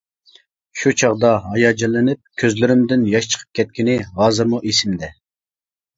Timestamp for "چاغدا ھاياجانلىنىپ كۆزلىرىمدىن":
1.01-3.07